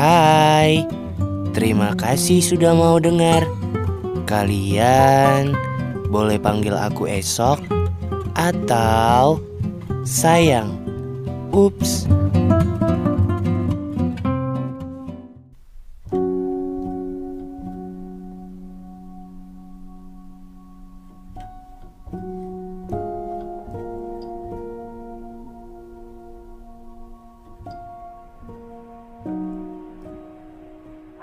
[0.00, 0.88] Hai,
[1.52, 3.44] terima kasih sudah mau dengar.
[4.24, 5.52] Kalian
[6.08, 7.60] boleh panggil aku esok
[8.32, 9.44] atau
[10.08, 10.72] sayang.
[11.52, 12.08] Ups.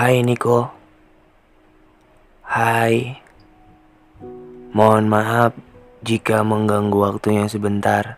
[0.00, 0.64] Hai Niko
[2.40, 3.20] Hai.
[4.72, 5.52] Mohon maaf
[6.00, 8.16] jika mengganggu waktunya sebentar.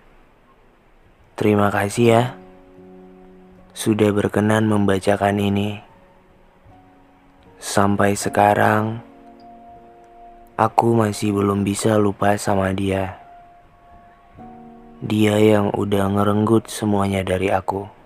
[1.35, 2.23] Terima kasih ya
[3.75, 5.83] Sudah berkenan membacakan ini.
[7.59, 9.03] Sampai sekarang
[10.55, 13.19] Aku masih belum bisa lupa sama dia.
[15.03, 18.02] Dia yang udah ngerenggut semuanya dari aku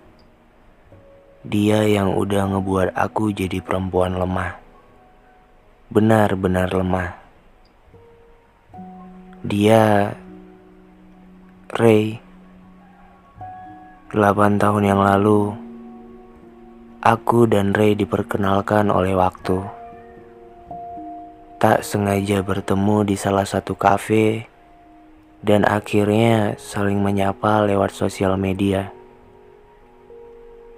[1.47, 4.59] dia yang udah ngebuat aku jadi perempuan lemah.
[5.87, 7.15] Benar-benar lemah.
[9.47, 10.11] Dia
[11.71, 12.19] Ray
[14.11, 15.55] 8 tahun yang lalu
[16.99, 19.63] aku dan Ray diperkenalkan oleh waktu.
[21.63, 24.51] Tak sengaja bertemu di salah satu kafe
[25.39, 28.96] dan akhirnya saling menyapa lewat sosial media.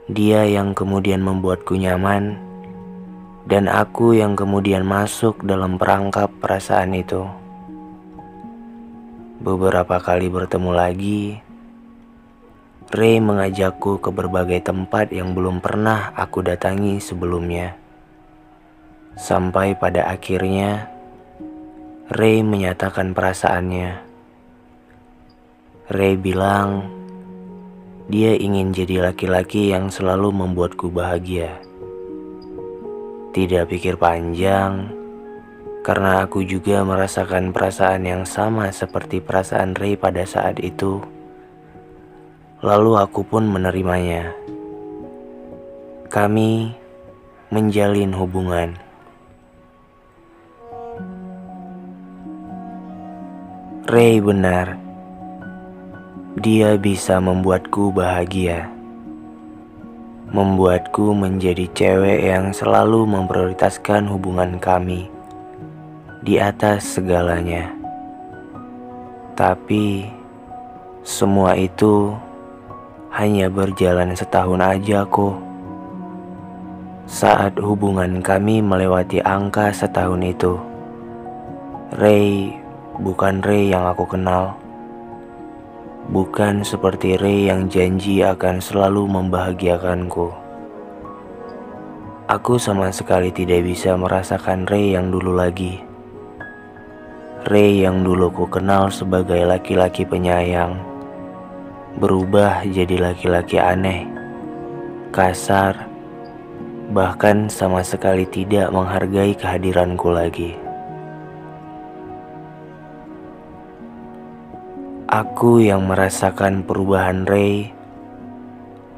[0.09, 2.33] Dia yang kemudian membuatku nyaman,
[3.45, 7.29] dan aku yang kemudian masuk dalam perangkap perasaan itu.
[9.37, 11.21] Beberapa kali bertemu lagi,
[12.89, 17.77] Ray mengajakku ke berbagai tempat yang belum pernah aku datangi sebelumnya.
[19.13, 20.89] Sampai pada akhirnya,
[22.09, 24.01] Ray menyatakan perasaannya.
[25.93, 26.98] Ray bilang
[28.09, 31.61] dia ingin jadi laki-laki yang selalu membuatku bahagia.
[33.37, 34.89] Tidak pikir panjang,
[35.85, 40.97] karena aku juga merasakan perasaan yang sama seperti perasaan Ray pada saat itu.
[42.65, 44.33] Lalu aku pun menerimanya.
[46.09, 46.73] Kami
[47.53, 48.73] menjalin hubungan.
[53.85, 54.88] Ray benar
[56.39, 58.71] dia bisa membuatku bahagia,
[60.31, 65.11] membuatku menjadi cewek yang selalu memprioritaskan hubungan kami
[66.23, 67.75] di atas segalanya.
[69.35, 70.07] Tapi
[71.03, 72.15] semua itu
[73.11, 75.35] hanya berjalan setahun aja kok.
[77.03, 80.55] Saat hubungan kami melewati angka setahun itu,
[81.99, 82.55] Ray
[82.95, 84.55] bukan Ray yang aku kenal
[86.09, 90.33] bukan seperti Ray yang janji akan selalu membahagiakanku.
[92.29, 95.81] Aku sama sekali tidak bisa merasakan Ray yang dulu lagi.
[97.45, 100.81] Ray yang dulu ku kenal sebagai laki-laki penyayang,
[101.97, 104.05] berubah jadi laki-laki aneh,
[105.13, 105.87] kasar,
[106.89, 110.68] bahkan sama sekali tidak menghargai kehadiranku lagi.
[115.09, 117.73] Aku yang merasakan perubahan Ray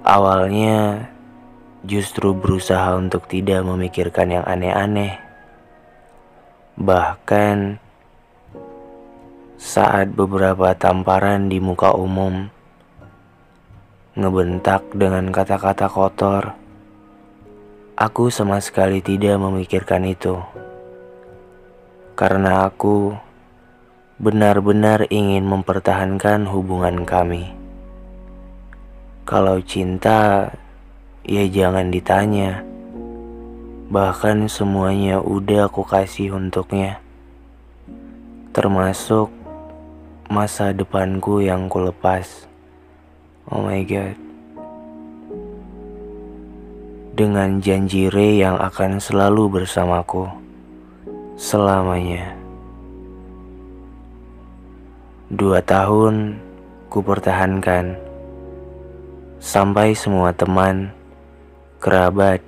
[0.03, 1.07] awalnya
[1.88, 5.16] justru berusaha untuk tidak memikirkan yang aneh-aneh.
[6.75, 7.79] Bahkan
[9.55, 12.51] saat beberapa tamparan di muka umum
[14.11, 16.51] ngebentak dengan kata-kata kotor,
[17.95, 20.35] aku sama sekali tidak memikirkan itu.
[22.19, 23.31] Karena aku
[24.22, 27.58] benar-benar ingin mempertahankan hubungan kami.
[29.26, 30.54] Kalau cinta,
[31.26, 32.62] ya jangan ditanya.
[33.90, 37.02] Bahkan semuanya udah aku kasih untuknya.
[38.54, 39.34] Termasuk
[40.30, 42.46] masa depanku yang ku lepas.
[43.50, 44.14] Oh my god.
[47.17, 50.29] Dengan janji Ray yang akan selalu bersamaku
[51.41, 52.41] selamanya.
[55.31, 56.43] Dua tahun
[56.91, 57.95] ku pertahankan
[59.39, 60.91] sampai semua teman,
[61.79, 62.43] kerabat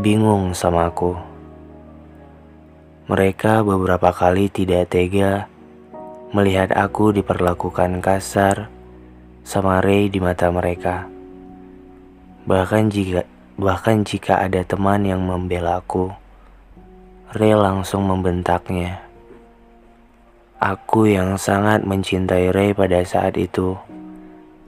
[0.00, 1.12] bingung sama aku.
[3.12, 5.44] Mereka beberapa kali tidak tega
[6.32, 8.72] melihat aku diperlakukan kasar
[9.44, 11.12] sama Ray di mata mereka.
[12.48, 13.28] Bahkan jika
[13.60, 16.08] bahkan jika ada teman yang membela aku,
[17.36, 19.11] Ray langsung membentaknya.
[20.62, 23.74] Aku yang sangat mencintai Ray pada saat itu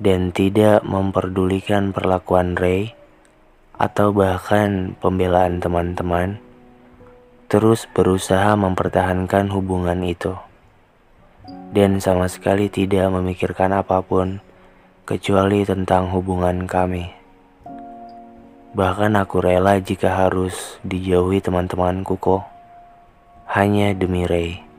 [0.03, 2.99] dan tidak memperdulikan perlakuan Ray,
[3.79, 6.43] atau bahkan pembelaan teman-teman,
[7.47, 10.35] terus berusaha mempertahankan hubungan itu,
[11.71, 14.43] dan sama sekali tidak memikirkan apa pun
[15.07, 17.15] kecuali tentang hubungan kami.
[18.75, 22.43] Bahkan aku rela jika harus dijauhi teman-temanku kok,
[23.47, 24.74] hanya demi Ray.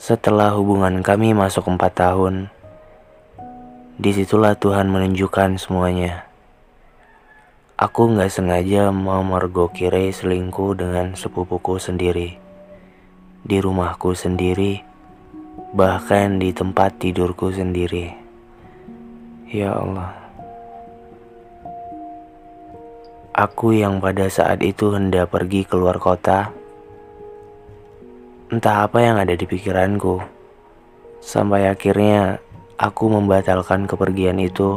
[0.00, 2.48] Setelah hubungan kami masuk empat tahun,
[4.00, 6.24] di situlah Tuhan menunjukkan semuanya.
[7.76, 12.40] Aku nggak sengaja mau mergoki Ray selingkuh dengan sepupuku sendiri.
[13.44, 14.80] Di rumahku sendiri,
[15.76, 18.08] bahkan di tempat tidurku sendiri.
[19.52, 20.16] Ya Allah.
[23.36, 26.56] Aku yang pada saat itu hendak pergi keluar kota.
[28.50, 30.18] Entah apa yang ada di pikiranku.
[31.22, 32.42] Sampai akhirnya
[32.74, 34.74] aku membatalkan kepergian itu,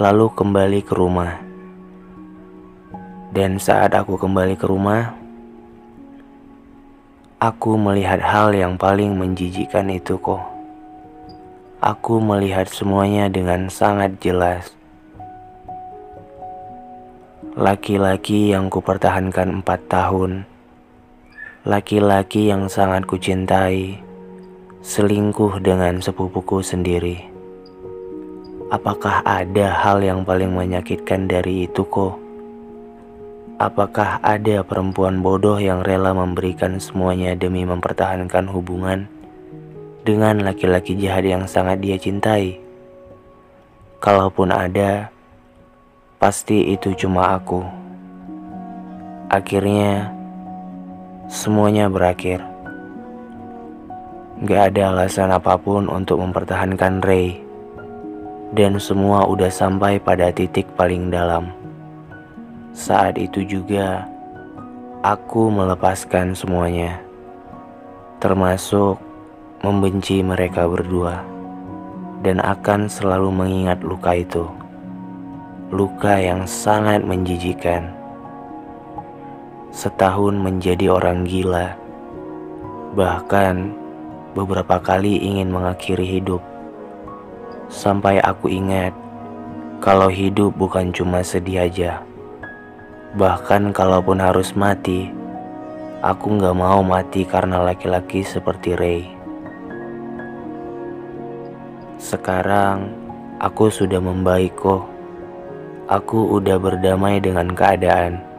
[0.00, 1.44] lalu kembali ke rumah.
[3.36, 5.12] Dan saat aku kembali ke rumah,
[7.36, 10.40] aku melihat hal yang paling menjijikkan itu kok.
[11.84, 14.72] Aku melihat semuanya dengan sangat jelas.
[17.60, 20.48] Laki-laki yang kupertahankan empat tahun,
[21.60, 24.00] laki-laki yang sangat kucintai,
[24.80, 27.20] selingkuh dengan sepupuku sendiri.
[28.72, 32.16] Apakah ada hal yang paling menyakitkan dari itu kok?
[33.60, 39.04] Apakah ada perempuan bodoh yang rela memberikan semuanya demi mempertahankan hubungan
[40.00, 42.56] dengan laki-laki jahat yang sangat dia cintai?
[44.00, 45.12] Kalaupun ada,
[46.16, 47.60] pasti itu cuma aku.
[49.28, 50.19] Akhirnya,
[51.30, 52.42] semuanya berakhir.
[54.42, 57.38] Gak ada alasan apa pun untuk mempertahankan Ray,
[58.50, 61.54] dan semua udah sampai pada titik paling dalam.
[62.74, 64.10] Saat itu juga
[65.06, 66.98] aku melepaskan semuanya,
[68.18, 68.98] termasuk
[69.62, 71.22] membenci mereka berdua,
[72.26, 74.50] dan akan selalu mengingat luka itu.
[75.70, 77.99] Luka yang sangat menjijikan.
[79.70, 81.78] Setahun menjadi orang gila,
[82.98, 83.70] bahkan
[84.34, 86.42] beberapa kali ingin mengakhiri hidup,
[87.70, 88.90] sampai aku ingat
[89.78, 92.02] kalau hidup bukan cuma sedih aja.
[93.14, 95.06] Bahkan kalaupun harus mati,
[96.02, 99.02] aku gak mau mati karena laki-laki seperti Ray.
[101.94, 102.90] Sekarang
[103.38, 104.82] aku sudah membaik kok.
[105.86, 108.29] Aku udah berdamai dengan keadaan.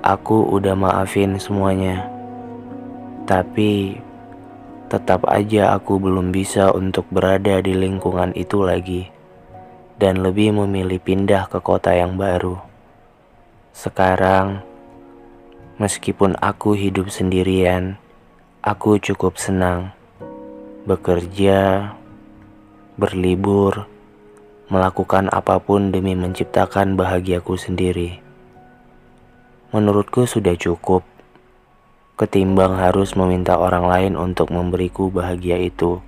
[0.00, 2.08] Aku udah maafin semuanya.
[3.28, 4.00] Tapi
[4.88, 9.12] tetap aja aku belum bisa untuk berada di lingkungan itu lagi
[10.00, 12.56] dan lebih memilih pindah ke kota yang baru.
[13.76, 14.64] Sekarang,
[15.76, 18.00] meskipun aku hidup sendirian,
[18.64, 19.92] aku cukup senang
[20.88, 21.92] bekerja,
[22.96, 23.84] berlibur,
[24.72, 28.29] melakukan apa pun demi menciptakan bahagiaku sendiri.
[29.70, 31.06] Menurutku sudah cukup,
[32.18, 36.02] ketimbang harus meminta orang lain untuk memberiku bahagia itu.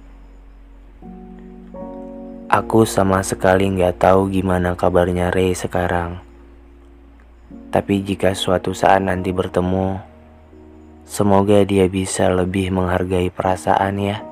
[2.50, 6.18] Aku sama sekali nggak tahu gimana kabarnya Ray sekarang.
[7.70, 10.02] Tapi jika suatu saat nanti bertemu,
[11.06, 14.26] semoga dia bisa lebih menghargai perasaan ya.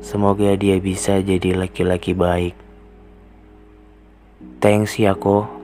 [0.00, 2.56] Semoga dia bisa jadi laki-laki baik.
[4.64, 5.57] Thanks ya ko.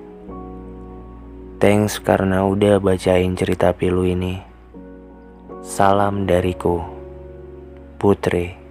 [1.64, 4.36] Thanks karena udah bacain cerita pilu ini.
[5.64, 6.84] Salam dariku,
[7.96, 8.63] Putri.